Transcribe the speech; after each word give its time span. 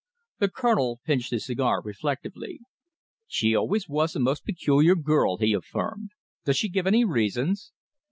The 0.39 0.49
Colonel 0.49 0.99
pinched 1.05 1.29
his 1.29 1.45
cigar 1.45 1.79
reflectively. 1.83 2.61
"She 3.27 3.53
always 3.55 3.87
was 3.87 4.15
a 4.15 4.19
most 4.19 4.43
peculiar 4.45 4.95
girl," 4.95 5.37
he 5.37 5.53
affirmed. 5.53 6.09
"Does 6.43 6.57
she 6.57 6.69
give 6.69 6.87
any 6.87 7.05
reasons?" 7.05 7.71